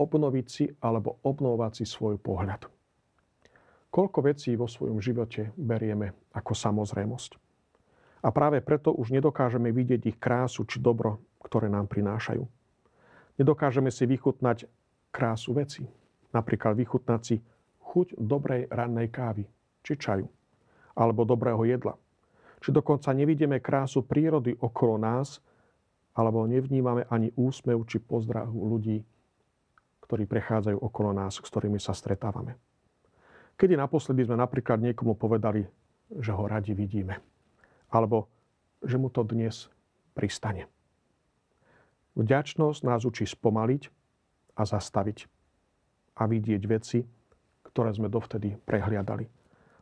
obnoviť 0.03 0.47
si 0.51 0.65
alebo 0.83 1.23
obnovovať 1.23 1.73
si 1.79 1.85
svoj 1.87 2.19
pohľad. 2.19 2.67
Koľko 3.93 4.19
vecí 4.25 4.57
vo 4.59 4.67
svojom 4.67 4.99
živote 4.99 5.55
berieme 5.55 6.17
ako 6.35 6.57
samozrejmosť. 6.57 7.39
A 8.23 8.29
práve 8.31 8.65
preto 8.65 8.91
už 8.95 9.13
nedokážeme 9.15 9.71
vidieť 9.71 10.03
ich 10.09 10.19
krásu 10.19 10.65
či 10.67 10.83
dobro, 10.83 11.21
ktoré 11.45 11.69
nám 11.69 11.87
prinášajú. 11.87 12.43
Nedokážeme 13.37 13.91
si 13.93 14.09
vychutnať 14.09 14.65
krásu 15.13 15.53
veci. 15.53 15.85
Napríklad 16.33 16.79
vychutnať 16.79 17.21
si 17.21 17.37
chuť 17.85 18.17
dobrej 18.17 18.73
rannej 18.73 19.13
kávy 19.13 19.45
či 19.85 20.01
čaju. 20.01 20.25
Alebo 20.97 21.29
dobrého 21.29 21.61
jedla. 21.69 21.99
Či 22.63 22.73
dokonca 22.73 23.13
nevidíme 23.13 23.61
krásu 23.61 24.07
prírody 24.07 24.57
okolo 24.57 24.97
nás, 24.97 25.43
alebo 26.17 26.49
nevnímame 26.49 27.05
ani 27.13 27.33
úsmev 27.37 27.85
či 27.89 27.99
pozdrav 28.01 28.49
ľudí, 28.49 29.05
ktorí 30.13 30.29
prechádzajú 30.29 30.77
okolo 30.77 31.17
nás, 31.17 31.41
s 31.41 31.49
ktorými 31.49 31.81
sa 31.81 31.97
stretávame. 31.97 32.61
Kedy 33.57 33.81
naposledy 33.81 34.29
sme 34.29 34.37
napríklad 34.37 34.77
niekomu 34.77 35.17
povedali, 35.17 35.65
že 36.13 36.37
ho 36.37 36.45
radi 36.45 36.77
vidíme. 36.77 37.17
Alebo 37.89 38.29
že 38.85 39.01
mu 39.01 39.09
to 39.09 39.25
dnes 39.25 39.73
pristane. 40.13 40.69
Vďačnosť 42.13 42.85
nás 42.85 43.09
učí 43.09 43.25
spomaliť 43.25 43.89
a 44.61 44.69
zastaviť 44.69 45.25
a 46.21 46.29
vidieť 46.29 46.63
veci, 46.69 47.01
ktoré 47.65 47.97
sme 47.97 48.13
dovtedy 48.13 48.61
prehliadali. 48.69 49.25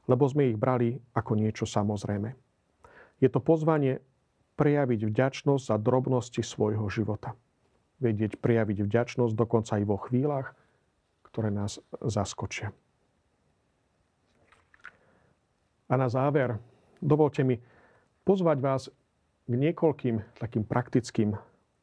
Lebo 0.06 0.30
sme 0.30 0.54
ich 0.54 0.54
brali 0.54 0.94
ako 1.10 1.34
niečo 1.34 1.66
samozrejme. 1.66 2.38
Je 3.18 3.26
to 3.26 3.42
pozvanie 3.42 3.98
prejaviť 4.54 5.10
vďačnosť 5.10 5.74
za 5.74 5.76
drobnosti 5.82 6.46
svojho 6.46 6.86
života. 6.86 7.34
Vedieť 8.00 8.40
prejaviť 8.40 8.84
vďačnosť 8.84 9.34
dokonca 9.36 9.76
aj 9.76 9.84
vo 9.84 9.96
chvíľach, 10.00 10.56
ktoré 11.28 11.52
nás 11.52 11.78
zaskočia. 12.00 12.72
A 15.90 15.94
na 15.98 16.08
záver, 16.08 16.56
dovolte 17.02 17.44
mi 17.44 17.60
pozvať 18.24 18.58
vás 18.62 18.82
k 19.44 19.52
niekoľkým 19.52 20.38
takým 20.38 20.64
praktickým 20.64 21.34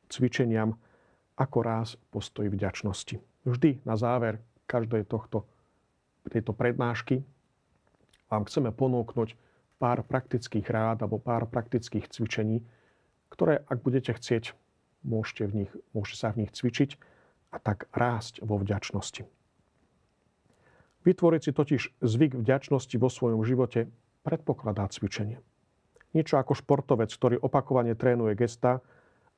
cvičeniam, 0.07 0.79
ako 1.37 1.57
raz 1.61 1.99
postoj 2.09 2.49
vďačnosti. 2.49 3.19
Vždy 3.45 3.85
na 3.85 3.93
záver 3.99 4.41
každej 4.65 5.05
tohto, 5.05 5.45
tejto 6.27 6.51
prednášky 6.51 7.23
vám 8.27 8.43
chceme 8.49 8.73
ponúknuť 8.75 9.37
pár 9.79 10.03
praktických 10.03 10.67
rád 10.67 11.05
alebo 11.05 11.21
pár 11.21 11.47
praktických 11.47 12.09
cvičení, 12.11 12.65
ktoré, 13.31 13.63
ak 13.69 13.79
budete 13.79 14.11
chcieť, 14.11 14.51
môžete, 15.07 15.47
v 15.47 15.53
nich, 15.63 15.71
môžete 15.95 16.17
sa 16.19 16.29
v 16.35 16.45
nich 16.45 16.51
cvičiť 16.51 16.99
a 17.55 17.57
tak 17.63 17.87
rásť 17.95 18.43
vo 18.43 18.59
vďačnosti. 18.59 19.23
Vytvoriť 21.07 21.41
si 21.41 21.51
totiž 21.55 21.81
zvyk 22.03 22.35
vďačnosti 22.35 22.95
vo 22.99 23.07
svojom 23.07 23.41
živote 23.47 23.87
predpokladá 24.27 24.91
cvičenie. 24.91 25.39
Niečo 26.11 26.35
ako 26.35 26.51
športovec, 26.51 27.07
ktorý 27.07 27.39
opakovane 27.39 27.95
trénuje 27.95 28.35
gesta, 28.35 28.83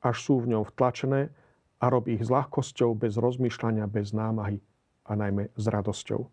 až 0.02 0.16
sú 0.18 0.42
v 0.42 0.56
ňom 0.56 0.66
vtlačené 0.66 1.30
a 1.78 1.84
robí 1.86 2.18
ich 2.18 2.26
s 2.26 2.32
ľahkosťou, 2.32 2.98
bez 2.98 3.14
rozmýšľania, 3.14 3.86
bez 3.86 4.10
námahy 4.10 4.58
a 5.06 5.12
najmä 5.14 5.54
s 5.54 5.64
radosťou. 5.70 6.26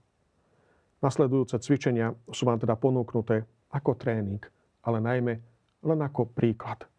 Nasledujúce 1.06 1.62
cvičenia 1.62 2.17
sú 2.34 2.50
vám 2.50 2.58
teda 2.58 2.73
ponúknuté 2.73 3.45
ako 3.69 3.93
tréning, 3.93 4.41
ale 4.82 4.97
najmä 4.97 5.34
len 5.86 6.00
ako 6.02 6.34
príklad. 6.34 6.89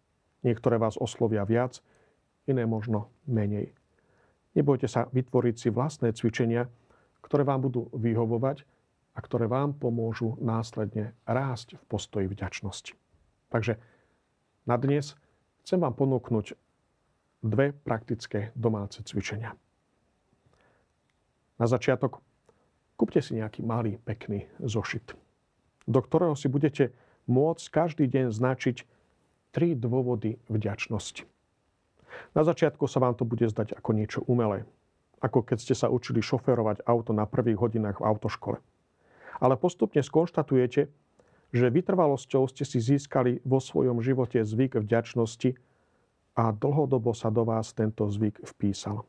Niektoré 0.46 0.78
vás 0.78 0.94
oslovia 0.94 1.42
viac, 1.42 1.82
iné 2.48 2.64
možno 2.64 3.12
menej. 3.28 3.76
Nebojte 4.56 4.88
sa 4.88 5.06
vytvoriť 5.12 5.54
si 5.54 5.68
vlastné 5.68 6.16
cvičenia, 6.16 6.66
ktoré 7.22 7.44
vám 7.44 7.68
budú 7.68 7.92
vyhovovať 7.92 8.64
a 9.14 9.18
ktoré 9.20 9.46
vám 9.46 9.76
pomôžu 9.76 10.40
následne 10.40 11.12
rásť 11.28 11.76
v 11.76 11.84
postoji 11.86 12.26
vďačnosti. 12.26 12.96
Takže 13.52 13.76
na 14.64 14.76
dnes 14.80 15.14
chcem 15.62 15.78
vám 15.78 15.94
ponúknuť 15.94 16.56
dve 17.44 17.70
praktické 17.70 18.50
domáce 18.58 18.98
cvičenia. 19.04 19.54
Na 21.58 21.66
začiatok 21.66 22.22
kúpte 22.98 23.22
si 23.22 23.38
nejaký 23.38 23.62
malý, 23.62 23.98
pekný 24.02 24.46
zošit, 24.62 25.14
do 25.86 26.00
ktorého 26.02 26.34
si 26.34 26.46
budete 26.50 26.94
môcť 27.26 27.64
každý 27.70 28.04
deň 28.08 28.30
značiť 28.30 28.86
tri 29.50 29.74
dôvody 29.74 30.38
vďačnosti. 30.46 31.26
Na 32.32 32.42
začiatku 32.42 32.84
sa 32.86 33.02
vám 33.02 33.16
to 33.18 33.26
bude 33.26 33.44
zdať 33.48 33.76
ako 33.76 33.90
niečo 33.92 34.20
umelé, 34.26 34.64
ako 35.22 35.42
keď 35.42 35.58
ste 35.58 35.74
sa 35.74 35.90
učili 35.92 36.22
šoferovať 36.22 36.86
auto 36.86 37.16
na 37.16 37.24
prvých 37.26 37.58
hodinách 37.58 38.02
v 38.02 38.06
autoškole 38.06 38.58
ale 39.38 39.54
postupne 39.54 40.02
skonštatujete, 40.02 40.90
že 41.48 41.66
vytrvalosťou 41.72 42.44
ste 42.50 42.66
si 42.68 42.78
získali 42.82 43.40
vo 43.46 43.62
svojom 43.62 44.04
živote 44.04 44.42
zvyk 44.44 44.82
vďačnosti 44.82 45.56
a 46.36 46.52
dlhodobo 46.52 47.16
sa 47.16 47.32
do 47.32 47.46
vás 47.46 47.72
tento 47.72 48.04
zvyk 48.04 48.44
vpísal. 48.44 49.06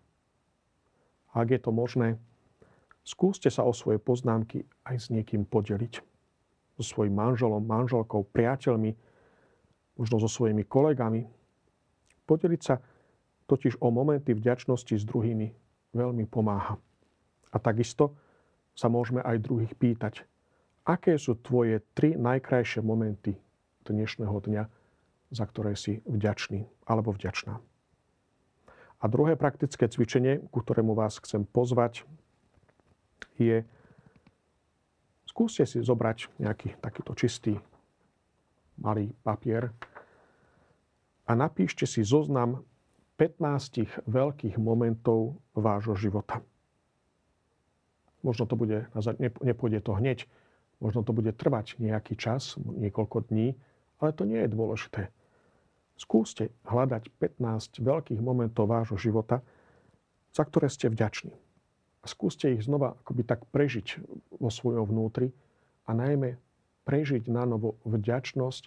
Ak 1.35 1.51
je 1.51 1.59
to 1.59 1.69
možné, 1.69 2.17
skúste 3.03 3.51
sa 3.51 3.67
o 3.67 3.75
svoje 3.75 3.99
poznámky 3.99 4.65
aj 4.87 4.95
s 4.97 5.05
niekým 5.11 5.43
podeliť. 5.45 6.01
So 6.79 6.81
svojím 6.81 7.19
manželom, 7.19 7.59
manželkou, 7.59 8.23
priateľmi, 8.31 8.95
možno 9.99 10.15
so 10.23 10.31
svojimi 10.31 10.63
kolegami. 10.63 11.27
Podeliť 12.23 12.61
sa 12.63 12.79
totiž 13.49 13.81
o 13.81 13.89
momenty 13.89 14.37
vďačnosti 14.37 14.93
s 14.93 15.03
druhými 15.03 15.49
veľmi 15.97 16.29
pomáha. 16.29 16.77
A 17.49 17.57
takisto 17.57 18.13
sa 18.77 18.87
môžeme 18.87 19.25
aj 19.25 19.41
druhých 19.41 19.73
pýtať, 19.73 20.29
aké 20.85 21.17
sú 21.17 21.33
tvoje 21.41 21.81
tri 21.97 22.13
najkrajšie 22.13 22.85
momenty 22.85 23.33
dnešného 23.89 24.37
dňa, 24.37 24.63
za 25.33 25.45
ktoré 25.49 25.73
si 25.73 26.05
vďačný 26.05 26.69
alebo 26.85 27.09
vďačná. 27.09 27.57
A 28.99 29.05
druhé 29.07 29.33
praktické 29.33 29.89
cvičenie, 29.89 30.43
ku 30.53 30.61
ktorému 30.61 30.93
vás 30.93 31.17
chcem 31.23 31.47
pozvať, 31.47 32.05
je 33.39 33.63
skúste 35.25 35.63
si 35.63 35.79
zobrať 35.79 36.27
nejaký 36.37 36.75
takýto 36.83 37.15
čistý 37.15 37.55
malý 38.75 39.15
papier 39.23 39.71
a 41.23 41.31
napíšte 41.31 41.87
si 41.87 42.03
zoznam 42.03 42.63
15 43.19 44.07
veľkých 44.07 44.55
momentov 44.55 45.43
vášho 45.51 45.99
života. 45.99 46.39
Možno 48.23 48.47
to 48.47 48.55
bude, 48.55 48.87
nepôjde 49.43 49.83
to 49.83 49.91
hneď, 49.91 50.23
možno 50.79 51.03
to 51.03 51.11
bude 51.11 51.35
trvať 51.35 51.75
nejaký 51.83 52.15
čas, 52.15 52.55
niekoľko 52.55 53.27
dní, 53.27 53.59
ale 53.99 54.15
to 54.15 54.23
nie 54.23 54.39
je 54.39 54.49
dôležité. 54.55 55.01
Skúste 55.99 56.55
hľadať 56.63 57.11
15 57.19 57.83
veľkých 57.83 58.23
momentov 58.23 58.71
vášho 58.71 58.95
života, 58.95 59.43
za 60.31 60.47
ktoré 60.47 60.71
ste 60.71 60.87
vďační. 60.87 61.35
Skúste 62.07 62.55
ich 62.55 62.63
znova 62.63 62.95
akoby 63.03 63.27
tak 63.27 63.43
prežiť 63.51 63.99
vo 64.39 64.47
svojom 64.47 64.87
vnútri 64.87 65.35
a 65.83 65.91
najmä 65.91 66.39
prežiť 66.87 67.27
na 67.27 67.43
novo 67.43 67.75
vďačnosť 67.83 68.63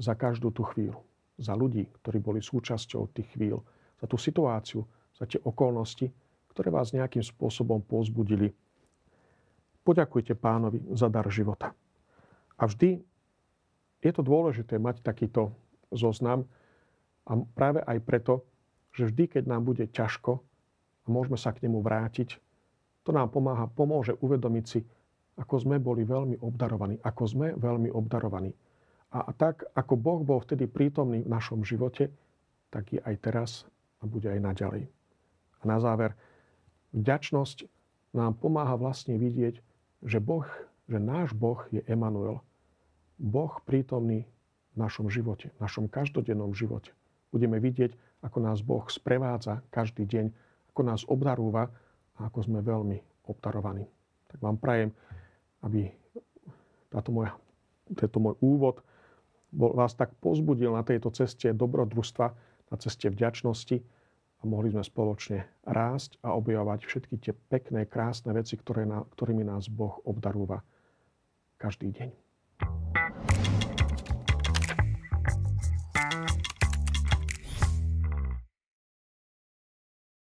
za 0.00 0.16
každú 0.16 0.48
tú 0.48 0.64
chvíľu. 0.64 1.04
Za 1.36 1.52
ľudí, 1.52 1.92
ktorí 2.00 2.24
boli 2.24 2.40
súčasťou 2.40 3.12
tých 3.12 3.28
chvíľ. 3.36 3.60
Za 4.02 4.10
tú 4.10 4.18
situáciu, 4.18 4.82
za 5.14 5.24
tie 5.30 5.38
okolnosti, 5.38 6.10
ktoré 6.50 6.68
vás 6.74 6.90
nejakým 6.90 7.22
spôsobom 7.22 7.80
pozbudili 7.86 8.50
Poďakujte 9.82 10.38
pánovi 10.38 10.78
za 10.94 11.10
dar 11.10 11.26
života. 11.26 11.74
A 12.54 12.62
vždy 12.70 13.02
je 13.98 14.12
to 14.14 14.22
dôležité 14.22 14.78
mať 14.78 15.02
takýto 15.02 15.50
zoznam 15.90 16.46
a 17.26 17.34
práve 17.54 17.82
aj 17.82 17.98
preto, 18.06 18.46
že 18.94 19.10
vždy, 19.10 19.38
keď 19.38 19.44
nám 19.50 19.66
bude 19.66 19.82
ťažko 19.90 20.38
a 21.02 21.06
môžeme 21.10 21.34
sa 21.34 21.50
k 21.50 21.66
nemu 21.66 21.82
vrátiť, 21.82 22.38
to 23.02 23.10
nám 23.10 23.34
pomáha, 23.34 23.66
pomôže 23.66 24.14
uvedomiť 24.22 24.64
si, 24.66 24.86
ako 25.34 25.54
sme 25.58 25.82
boli 25.82 26.06
veľmi 26.06 26.38
obdarovaní, 26.38 27.02
ako 27.02 27.22
sme 27.26 27.46
veľmi 27.58 27.90
obdarovaní. 27.90 28.54
A 29.12 29.34
tak, 29.34 29.66
ako 29.74 29.98
Boh 29.98 30.22
bol 30.22 30.40
vtedy 30.40 30.70
prítomný 30.70 31.26
v 31.26 31.32
našom 31.32 31.66
živote, 31.66 32.08
tak 32.70 32.94
je 32.94 33.00
aj 33.02 33.14
teraz 33.18 33.50
a 34.02 34.04
bude 34.04 34.26
aj 34.26 34.40
naďalej. 34.42 34.82
A 35.58 35.62
na 35.62 35.78
záver, 35.78 36.18
vďačnosť 36.90 37.70
nám 38.12 38.34
pomáha 38.36 38.74
vlastne 38.74 39.14
vidieť, 39.16 39.62
že 40.02 40.18
Boh, 40.18 40.44
že 40.90 40.98
náš 40.98 41.30
Boh 41.32 41.62
je 41.70 41.80
Emanuel. 41.86 42.42
Boh 43.16 43.54
prítomný 43.62 44.26
v 44.74 44.76
našom 44.76 45.06
živote, 45.06 45.54
v 45.54 45.58
našom 45.62 45.86
každodennom 45.86 46.50
živote. 46.52 46.90
Budeme 47.30 47.62
vidieť, 47.62 47.94
ako 48.26 48.38
nás 48.42 48.60
Boh 48.60 48.84
sprevádza 48.90 49.62
každý 49.70 50.04
deň, 50.04 50.26
ako 50.74 50.80
nás 50.82 51.06
obdarúva 51.06 51.70
a 52.18 52.26
ako 52.26 52.50
sme 52.50 52.60
veľmi 52.60 52.98
obdarovaní. 53.30 53.86
Tak 54.28 54.42
vám 54.42 54.58
prajem, 54.58 54.90
aby 55.62 55.88
táto 56.90 57.14
moja 57.14 57.38
tento 57.96 58.18
môj 58.20 58.36
úvod 58.40 58.80
bol, 59.52 59.76
vás 59.76 59.92
tak 59.92 60.16
pozbudil 60.24 60.72
na 60.72 60.80
tejto 60.80 61.12
ceste 61.12 61.52
dobrodružstva, 61.52 62.32
na 62.72 62.80
ceste 62.80 63.12
vďačnosti 63.12 63.84
a 64.40 64.42
mohli 64.48 64.72
sme 64.72 64.80
spoločne 64.80 65.44
rásť 65.68 66.16
a 66.24 66.32
objavovať 66.32 66.80
všetky 66.88 67.14
tie 67.20 67.36
pekné, 67.52 67.84
krásne 67.84 68.32
veci, 68.32 68.56
ktoré, 68.56 68.88
ktorými 68.88 69.44
nás 69.44 69.68
Boh 69.68 70.00
obdarúva 70.08 70.64
každý 71.60 71.92
deň. 71.92 72.31